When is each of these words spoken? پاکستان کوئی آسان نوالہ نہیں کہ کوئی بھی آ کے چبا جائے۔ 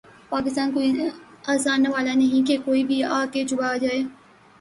پاکستان 0.29 0.71
کوئی 0.71 0.93
آسان 1.53 1.83
نوالہ 1.83 2.13
نہیں 2.15 2.47
کہ 2.47 2.57
کوئی 2.65 2.83
بھی 2.83 3.03
آ 3.03 3.23
کے 3.33 3.43
چبا 3.49 3.75
جائے۔ 3.81 4.01